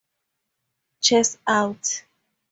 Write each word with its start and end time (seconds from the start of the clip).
Chest 1.03 1.37
out. 1.47 2.03